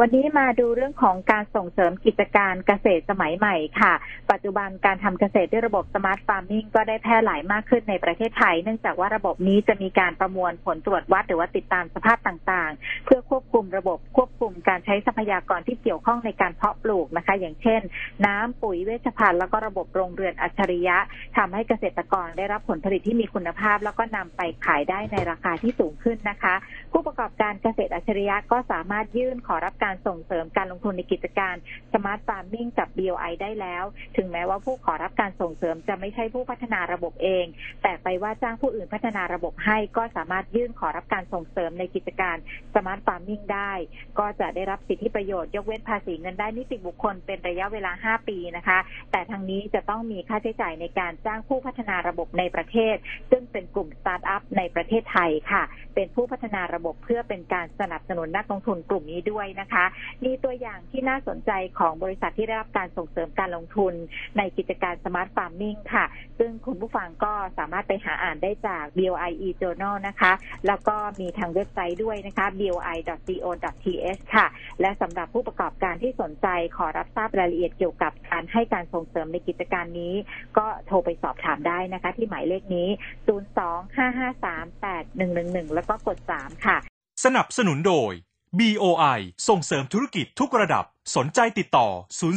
[0.00, 3.92] วันนี้มาดูเรื่องของการส่งเสริมกิจการเกษตรสมัยใหม่ค่ะ
[4.30, 17.80] ปัจจุบันการทำเกษตรด้วยระบบสมาร์ทฟาร์มิงก็ได้แพร่หลายมากขึ้นในประเทศไทย เนื่องจากว่าระบบนี้จะมีการประมวลผลตรวจวัดหรือว่าติดตามสภาพต่างๆ เพื่อควบคุมระบบควบคุมการใช้ทรัพยากรที่เกี่ยวข้องในการเพาะปลูกนะคะ อย่างเช่น
[18.26, 20.96] น้ำปุ๋ยเวชภัณฑ์แล้วก็ระบบโรงเรือนอัจฉริยะ
[21.36, 26.54] ทำให้เกษตรกรได้รับผลผลิตที่มีคุณภาพ แล้วก็นำไปขายได้ในราคาที่สูงขึ้นนะคะ
[26.92, 31.54] ผู้ประกอบการเกษตรอัจฉริยะก็สามารถยื่นขอรับการการส่งเสริมการลงทุนในกิจการ
[31.94, 33.84] smart farming กับ BOI ได้แล้ว
[34.16, 37.46] ถึงแม้ว่าผู้ขอรับการส่งเสริมจะไม่ใช่ผู้พัฒนาระบบเอง
[37.82, 42.36] แต่ไปว่าจ้างผู้อื่นพัฒนาระบบให้ก็สามารถยื่นขอรับการส่งเสริมในกิจการ
[42.74, 43.72] smart farming ได้
[44.18, 48.78] ก็จะได้รับสิทธิประโยชน์ยกเว้นภาษีเงินได้นิติบุคคลเป็นระยะเวลา 5 ปีนะคะ
[49.10, 52.96] แต่ทางนี้จะต้องมีค่าใช้จ่ายในการจ้างผู้พัฒนาระบบในประเทศ
[53.30, 55.62] ซึ่งเป็นกลุ่มสตาร์ทอัพในประเทศไทยค่ะ
[55.94, 59.75] เป็นผู้พัฒนาระบบเพื่อเป็นการสนับสนุนนักลงทุนกลุ่มนี้ด้วยนะคะ
[60.24, 63.94] มีตัวอย่างที่น่าสนใจของบริษัทที่ได้รับการส่งเสริมการลงทุน
[64.38, 66.04] ในกิจการ smart farming ค่ะ
[66.38, 70.32] ซึ่งคุณผู้ฟังก็สามารถไปหาอ่านได้จาก BOI e-journal นะคะ
[70.66, 74.46] แล้วก็มีทางเว็บไซต์ด้วยนะคะ boi.co.th ค่ะ
[74.80, 76.46] และสำหรับผู้ประกอบการที่สนใจ
[76.76, 80.14] ขอรับทราบรายละเอียดเกี่ยวกับการให้การส่งเสริมในกิจการนี้
[80.58, 82.88] ก็โทรไปสอบถามได้นะคะ ที่หมายเลขนี้
[83.26, 86.76] 025538111 แล้วก็กด 3 ค่ะ
[87.24, 88.12] สนับสนุนโดย
[88.58, 90.84] BOI ส่งเสริมธุรกิจทุกระดับ
[91.16, 91.88] สนใจติดต่อ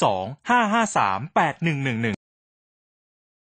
[0.00, 2.21] 02 553 8111